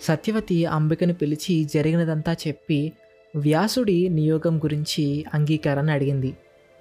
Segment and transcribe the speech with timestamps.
[0.00, 2.92] సత్యవతి అంబికను పిలిచి జరిగినదంతా చెప్పి
[3.36, 6.36] వ్యాసుడి నియోగం గురించి అంగీకారాన్ని అడిగింది.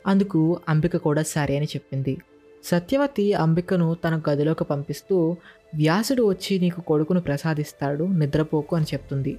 [0.08, 2.18] అందుకు అంబిక కూడా సరే అని చెప్పింది.
[2.64, 5.38] సత్యవతి అంబికను తన గదిలోకి పంపిస్తూ
[5.76, 9.38] వ్యాసుడు వచ్చి నీకు కొడుకును ప్రసాదిస్తాడు నిద్రపోకు అని చెప్తుంది.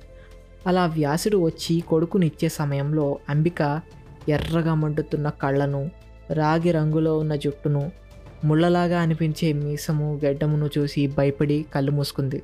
[0.67, 3.81] అలా వ్యాసుడు వచ్చి కొడుకుని ఇచ్చే సమయంలో అంబిక
[4.29, 5.91] ఎర్రగా మండుతున్న కళ్ళను
[6.31, 7.91] రాగి రంగులో ఉన్న జుట్టును
[8.45, 12.43] ముళ్ళలాగా అనిపించే మీసము గడ్డమును చూసి భయపడి కళ్ళు మూసుకుంది.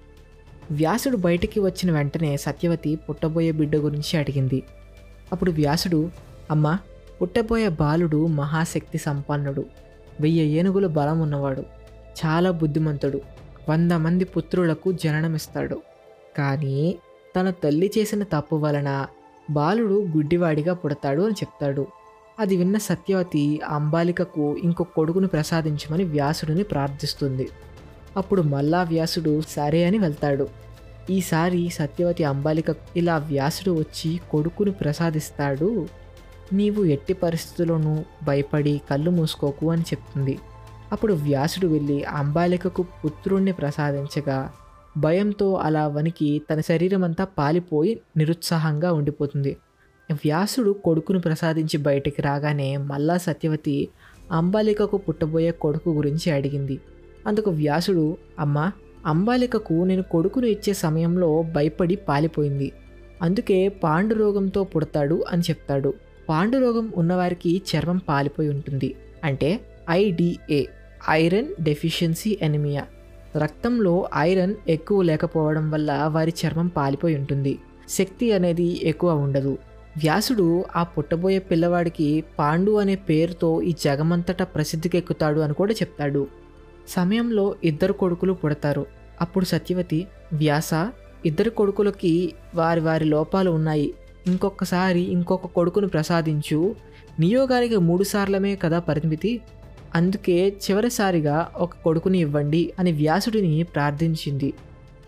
[0.73, 4.63] వ్యాసుడు బయటికి వచ్చిన వెంటనే సత్యవతి పుట్టబోయే బిడ్డ గురించి అడిగింది.
[5.33, 6.11] అప్పుడు వ్యాసుడు
[6.51, 6.79] అమ్మ
[7.23, 9.65] పుట్టబోయే బాలుడు మహాశక్తి సంపన్నుడు.
[10.21, 11.61] వెయ్యి ఏనుగుల బలం ఉన్నవాడు.
[12.27, 13.21] చాలా బుద్ధిమంతుడు.
[13.69, 15.83] వంద మంది పుత్రులకు జననమిస్తాడు.
[16.39, 16.99] కానీ
[17.37, 19.07] తన తల్లి చేసిన తప్పు వలన
[19.51, 21.87] బాలుడు గుడ్డివాడిగా పుడతాడు అని చెప్తాడు.
[22.41, 27.49] అది విన్న సత్యవతి అంబాలికకు ఇంకొక కొడుకును ప్రసాదించమని వ్యాసుడిని ప్రార్థిస్తుంది.
[28.17, 30.49] అప్పుడు మళ్ళా వ్యాసుడు సరే అని వెళ్తాడు.
[31.11, 35.87] ఈసారి సత్యవతి అంబాలిక ఇలా వ్యాసుడు వచ్చి కొడుకును ప్రసాదిస్తాడు.
[36.53, 40.39] నీవు ఎట్టి పరిస్థితుల్లోనూ భయపడి కళ్ళు మూసుకోకు అని చెప్తుంది.
[40.93, 44.51] అప్పుడు వ్యాసుడు వెళ్ళి అంబాలికకు పుత్రుణ్ణి ప్రసాదించగా
[44.97, 49.57] భయంతో అలా వనికి తన శరీరం అంతా పాలిపోయి నిరుత్సాహంగా ఉండిపోతుంది.
[50.13, 53.89] వ్యాసుడు కొడుకును ప్రసాదించి బయటికి రాగానే మళ్ళా సత్యవతి
[54.33, 56.81] అంబాలికకు పుట్టబోయే కొడుకు గురించి అడిగింది.
[57.27, 58.71] అందుకు వ్యాసుడు అమ్మ
[59.07, 62.73] అంబాలికకు నేను కొడుకును ఇచ్చే సమయంలో భయపడి పాలిపోయింది.
[63.23, 65.95] అందుకే పాండురోగంతో పుడతాడు అని చెప్తాడు.
[66.29, 68.95] పాండురోగం ఉన్నవారికి చర్మం పాలిపోయి ఉంటుంది.
[69.25, 70.65] అంటే ఐడిఏ
[71.11, 72.85] ఐరన్ డెఫిషియన్సీ ఎనిమియా.
[73.37, 77.59] రక్తంలో ఐరన్ ఎక్కువ లేకపోవడం వల్ల వారి చర్మం పాలిపోయి ఉంటుంది.
[77.89, 79.59] శక్తి అనేది ఎక్కువ ఉండదు.
[79.97, 86.27] వ్యాసుడు ఆ పుట్టబోయే పిల్లవాడికి పాండు అనే పేరుతో ఈ జగమంతటా ప్రసిద్ధికెక్కుతాడు అని కూడా చెప్తాడు.
[86.89, 88.87] సమయంలో ఇద్దరు కొడుకులు పుడతారు.
[89.21, 90.71] అప్పుడు సత్యవతి వ్యాస
[91.27, 93.95] ఇద్దరు కొడుకులకి వారి వారి లోపాలు ఉన్నాయి.
[94.27, 96.75] ఇంకొకసారి ఇంకొక కొడుకును ప్రసాదించు.
[97.21, 99.41] నియోగానికి మూడు సార్లమే కదా పరిమితి.
[99.95, 104.53] అందుకే చివరిసారిగా ఒక కొడుకుని ఇవ్వండి అని వ్యాసుడిని ప్రార్థించింది.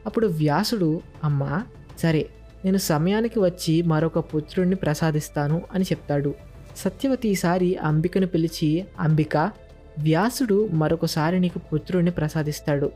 [0.07, 1.63] అప్పుడు వ్యాసుడు అమ్మా
[1.99, 2.27] సరే
[2.65, 6.35] నేను సమయానికి వచ్చి మరొక పుత్రుడిని ప్రసాదిస్తాను అని చెప్తాడు.
[6.77, 9.51] సత్యవతి ఈసారి అంబికను పిలిచి అంబిక
[9.99, 12.91] వ్యాసుడు మరొకసారి నీకు పుత్రుడిని ప్రసాదిస్తాడు.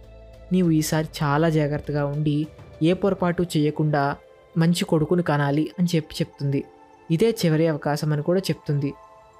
[0.52, 2.46] నీవు ఈసారి చాలా జాగ్రత్తగా ఉండి
[2.82, 4.16] ఏ పొరపాటు చేయకుండా
[4.58, 6.64] మంచి కొడుకుని కనాలి అని చెప్పి చెప్తుంది.
[7.10, 8.92] ఇదే చివరి అవకాశం అని కూడా చెప్తుంది.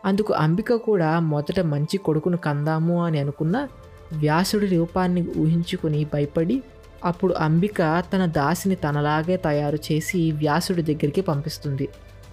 [0.05, 3.69] అందుకు అంబిక కూడా మొదట మంచి కొడుకును కందాము అని అనుకున్న
[4.13, 6.63] వ్యాసుడి రూపాన్ని ఊహించుకుని భయపడి
[7.05, 11.89] అప్పుడు అంబిక తన దాసిని తనలాగే తయారు చేసి వ్యాసుడి దగ్గరికి పంపిస్తుంది.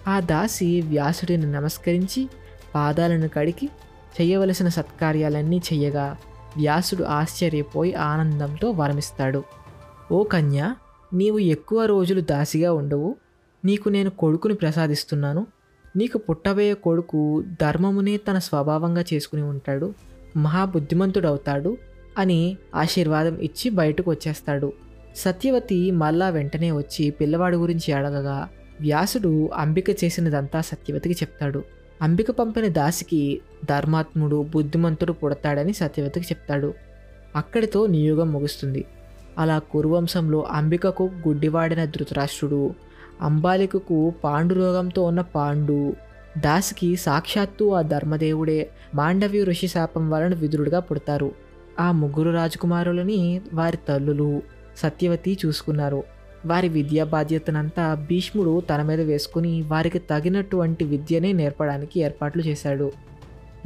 [0.08, 2.28] ఆ దాసి వ్యాసుడిని నమస్కరించి
[2.74, 3.68] పాదాలను కడిగి
[4.20, 6.16] చేయవలసిన సత్కార్యాలన్నీ చెయ్యగా
[6.56, 9.44] వ్యాసుడు ఆశ్చర్యపోయి ఆనందంతో వరమిస్తాడు.
[10.12, 10.74] ఓ కన్య
[11.12, 13.16] నీవు ఎక్కువ రోజులు దాసిగా ఉండవు.
[13.64, 15.46] నీకు నేను కొడుకుని ప్రసాదిస్తున్నాను.
[15.96, 19.94] నీకు పుట్టబోయే కొడుకు ధర్మమునే తన స్వభావంగా చేసుకుని ఉంటాడు.
[20.36, 21.76] మహాబుద్ధిమంతుడవుతాడు
[22.18, 24.72] అని ఆశీర్వాదం ఇచ్చి బయటకు వచ్చేస్తాడు.
[25.16, 28.48] సత్యవతి మళ్ళా వెంటనే వచ్చి పిల్లవాడి గురించి అడగగా
[28.80, 31.62] వ్యాసుడు అంబిక చేసినదంతా సత్యవతికి చెప్తాడు.
[32.02, 36.74] అంబిక పంపిన దాసికి ధర్మాత్ముడు బుద్ధిమంతుడు పుడతాడని సత్యవతికి చెప్తాడు.
[37.36, 38.84] అక్కడితో నియోగం ముగుస్తుంది.
[39.38, 42.74] అలా కురువంశంలో అంబికకు గుడ్డివాడిన ధృతరాష్ట్రుడు
[43.20, 45.94] అంబాలికకు పాండురోగంతో ఉన్న పాండు
[46.38, 51.32] దాసికి సాక్షాత్తు ఆ ధర్మదేవుడే మాండవి ఋషి శాపం వలన విదురుడుగా పుడతారు.
[51.80, 54.42] ఆ ముగ్గురు రాజకుమారులని వారి తల్లులు
[54.76, 56.04] సత్యవతి చూసుకున్నారు.
[56.46, 62.92] వారి విద్యా బాధ్యతనంతా భీష్ముడు తన మీద వేసుకుని వారికి తగినటువంటి విద్యనే నేర్పడానికి ఏర్పాట్లు చేశాడు.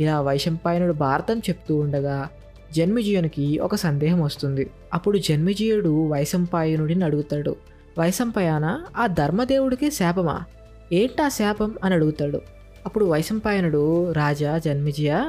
[0.01, 2.29] ఇలా వైశంపాయనుడు భారతం చెప్తూ ఉండగా
[2.73, 4.71] జన్మిజీయునికి ఒక సందేహం వస్తుంది.
[4.95, 7.57] అప్పుడు జన్మిజీయుడు వైశంపాయనుడిని అడుగుతాడు.
[7.99, 10.43] వైశంపాయన ఆ ధర్మదేవుడికి శాపమా?
[10.93, 11.75] ఏంటా శాపం?
[11.85, 12.41] అని అడుగుతాడు.
[12.87, 15.25] అప్పుడు వైశంపాయనుడు రాజా జన్మిజయ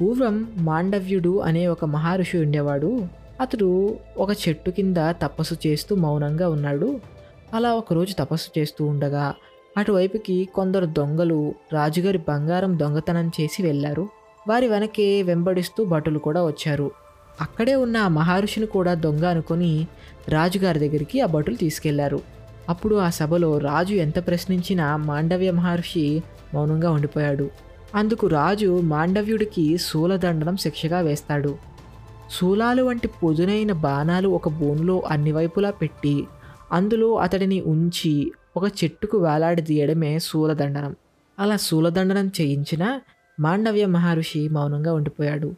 [0.00, 3.06] పూర్వం మాండవ్యుడు అనే ఒక మహర్షి ఉండేవాడు.
[3.40, 7.00] అతడు ఒక చెట్టు కింద తపస్సు చేస్తూ మౌనంగా ఉన్నాడు.
[7.54, 9.34] అలా ఒకరోజు తపస్సు చేస్తూ ఉండగా
[9.76, 14.08] అటువైపుకి కొందరు దొంగలు రాజుగారి బంగారం దొంగతనం చేసి వెళ్ళారు.
[14.48, 16.90] వారి వెనకే వెంబడిస్తూ భటులు కూడా వచ్చారు.
[17.40, 19.86] అక్కడే ఉన్న ఆ మహర్షిని కూడా దొంగ అనుకొని
[20.28, 22.20] రాజుగారి దగ్గరికి ఆ భటులు తీసుకెళ్ళారు.
[22.68, 26.22] అప్పుడు ఆ సభలో రాజు ఎంత ప్రశ్నించినా మాండవ్య మహర్షి
[26.54, 27.50] మౌనంగా ఉండిపోయాడు.
[27.94, 31.71] అందుకు రాజు మాండవ్యుడికి శూలదండనం శిక్షగా వేస్తాడు.
[32.30, 36.26] శూలాలు వంటి పొదునైన బాణాలు ఒక బోనులో అన్ని వైపులా పెట్టి
[36.72, 40.96] అందులో అతడిని ఉంచి ఒక చెట్టుకు వేలాడదీయడమే శూలదండనం
[41.38, 43.00] అలా శూలదండనం చేయించిన
[43.40, 45.54] మాండవ్య మహర్షి మౌనంగా ఉండిపోయాడు.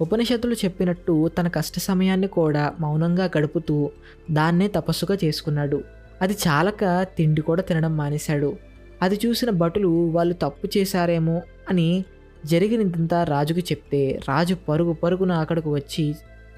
[0.00, 3.90] ఉపనిషత్తులు చెప్పినట్టు తన కష్ట సమయాన్ని కూడా మౌనంగా గడుపుతూ
[4.30, 5.82] దాన్నే తపస్సుగా చేసుకున్నాడు.
[6.22, 8.56] అది చాలక తిండి కూడా తినడం మానేశాడు.
[9.02, 12.04] అది చూసిన భటులు వాళ్ళు తప్పు చేశారేమో అని
[12.46, 16.14] జరిగినదంతా రాజుకు చెప్తే రాజు పరుగు పరుగున అక్కడికి వచ్చి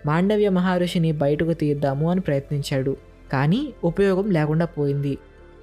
[0.07, 2.97] మాండవ్య మహర్షిని బయటకు తీద్దాము అని ప్రయత్నించాడు.
[3.33, 5.19] కానీ ఉపయోగం లేకుండా పోయింది.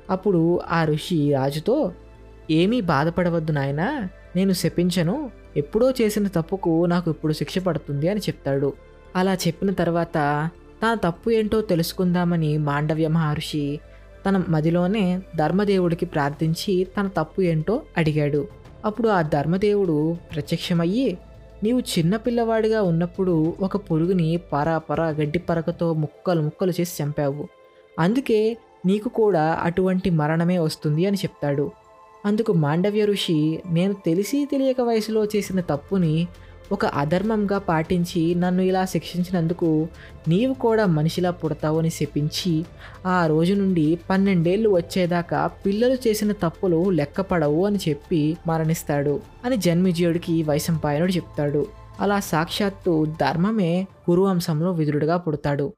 [0.10, 1.92] అప్పుడు ఆ ఋషి రాజుతో
[2.52, 5.32] ఏమీ బాధపడవద్దు నాయనా నేను శపించను.
[5.58, 8.74] ఎప్పుడో చేసిన తప్పుకు నాకు ఇప్పుడు శిక్ష పడుతుంది అని చెప్తాడు.
[9.16, 10.50] అలా చెప్పిన తర్వాత
[10.84, 13.80] తన తప్పు ఏంటో తెలుసుకుందామని మాండవ్య మహర్షి
[14.30, 18.48] తన మదిలోనే ధర్మదేవుడికి ప్రార్థించి తన తప్పు ఏంటో అడిగాడు.
[18.86, 21.18] అప్పుడు ఆ ధర్మదేవుడు ప్రత్యక్షమయ్యి
[21.64, 27.48] నీవు చిన్నపిల్లవాడిగా ఉన్నప్పుడు ఒక పురుగుని పరాపర గడ్డి పరకతో ముక్కలు ముక్కలు చేసి చంపావు.
[28.00, 31.72] అందుకే నీకు కూడా అటువంటి మరణమే వస్తుంది అని చెప్తాడు.
[32.26, 36.28] అందుకు మాండవ్య ఋషి నేను తెలిసి తెలియక వయసులో చేసిన తప్పుని
[36.72, 39.88] ఒక అధర్మంగా పాటించి నన్ను ఇలా శిక్షించినందుకు
[40.28, 42.66] నీవు కూడా మనిషిలా పుడతావు అని శపించి
[43.06, 51.12] ఆ రోజు నుండి పన్నెండేళ్ళు వచ్చేదాకా పిల్లలు చేసిన తప్పులు లెక్కపడవు అని చెప్పి మరణిస్తాడు అని జన్మిజయుడికి వైశంపాయనుడు
[51.12, 51.68] చెప్తాడు.
[52.02, 55.74] అలా సాక్షాత్తు ధర్మమే గురువంశంలో విదురుడుగా పుడతాడు.